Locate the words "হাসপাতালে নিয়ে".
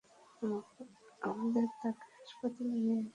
2.15-2.85